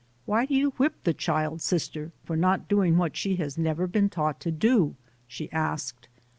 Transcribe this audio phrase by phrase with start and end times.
[0.25, 4.09] "Why do you whip the child, sister, for not doing what she has never been
[4.09, 4.95] taught to do?"
[5.27, 6.09] she asked.